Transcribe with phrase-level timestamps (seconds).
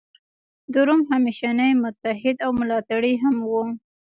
[0.73, 3.53] د روم همېشنی متحد او ملاتړی هم و.